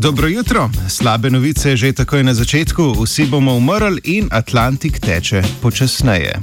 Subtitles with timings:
[0.00, 6.40] Dobro jutro, slabe novice že takoj na začetku, vsi bomo umrli in Atlantik teče počasneje.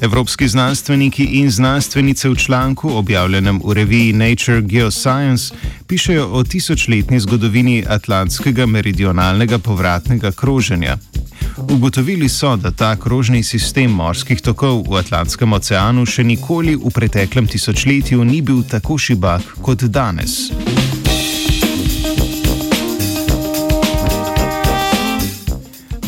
[0.00, 5.54] Evropski znanstveniki in znanstvenice v članku, objavljenem v reviji Nature Geoscience,
[5.86, 10.98] pišejo o tisočletni zgodovini Atlantskega meridionalnega povratnega kroženja.
[11.70, 17.46] Ugotovili so, da ta krožni sistem morskih tokov v Atlantskem oceanu še nikoli v preteklem
[17.46, 20.50] tisočletju ni bil tako šibak kot danes.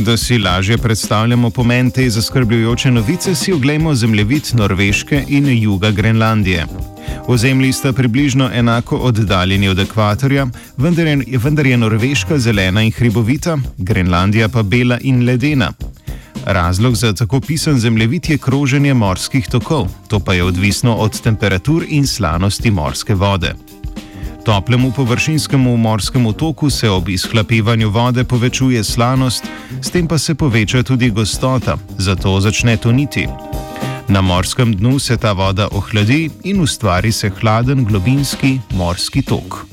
[0.05, 6.94] Da si lažje predstavljamo pomen te zaskrbljujoče novice, si oglejmo zemljevid Norveške in juga Grenlandije.
[7.27, 10.47] Ozemlji sta približno enako oddaljeni od ekvatorja,
[10.77, 15.73] vendar je, vendar je Norveška zelena in hribovita, Grenlandija pa bela in ledena.
[16.45, 21.85] Razlog za tako pisan zemljevid je kroženje morskih tokov, to pa je odvisno od temperatur
[21.89, 23.55] in slanosti morske vode.
[24.45, 29.45] Toplemu površinskemu morskemu toku se ob izhlapevanju vode povečuje slanost,
[29.81, 33.29] s tem pa se poveča tudi gostota, zato začne toniti.
[34.09, 39.67] Na morskem dnu se ta voda ohladi in ustvari se hladen globinski morski tok.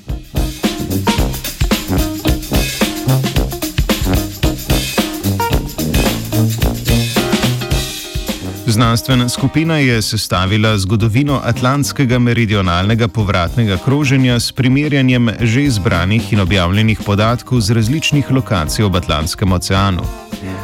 [8.66, 17.00] Znanstvena skupina je sestavila zgodovino atlantskega meridionalnega povratnega kroženja s primerjanjem že zbranih in objavljenih
[17.06, 20.21] podatkov z različnih lokacij ob Atlantskem oceanu.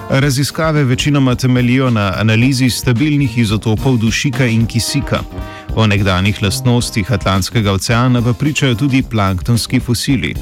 [0.09, 5.19] Raziskave večinoma temeljijo na analizi stabilnih izotopov dušika in kisika.
[5.75, 10.35] O nekdanjih lastnostih Atlantskega oceana pa pričajo tudi planktonski fosili.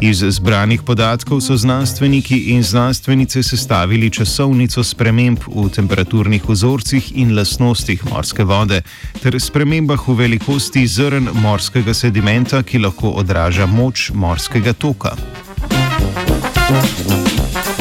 [0.00, 8.04] Iz zbranih podatkov so znanstveniki in znanstvenice sestavili časovnico sprememb v temperaturnih vzorcih in lastnostih
[8.10, 8.82] morske vode,
[9.22, 15.16] ter spremembah v velikosti zrn morskega sedimenta, ki lahko odraža moč morskega toka.
[16.72, 17.71] Thank you.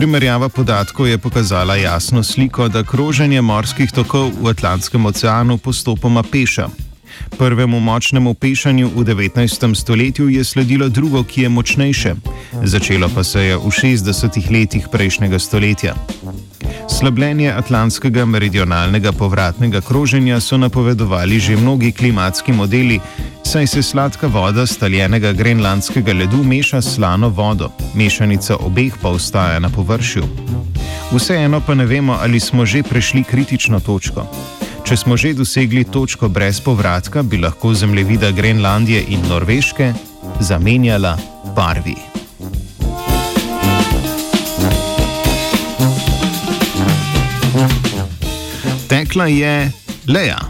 [0.00, 6.68] Primerjava podatkov je pokazala jasno sliko, da kroženje morskih tokov v Atlantskem oceanu postopoma peša.
[7.38, 9.74] Prvemu močnemu pešanju v 19.
[9.74, 12.14] stoletju je sledilo drugo, ki je močnejše.
[12.62, 14.40] Začelo pa se je v 60.
[14.50, 15.94] letih prejšnjega stoletja.
[16.88, 23.00] Slabljenje atlantskega meridionalnega povratnega kroženja so napovedovali že mnogi klimatski modeli,
[23.44, 29.58] saj se sladka voda staljenega grenlandskega ledu meša s slano vodo, mešanica obeh pa ostaja
[29.58, 30.24] na površju.
[31.12, 34.26] Vseeno pa ne vemo, ali smo že prešli kritično točko.
[34.84, 39.92] Če smo že dosegli točko brez povratka, bi lahko zemljevida Grenlandije in Norveške
[40.40, 41.18] zamenjala
[41.56, 41.96] barvi.
[48.88, 49.72] Tekla je
[50.08, 50.49] Leja.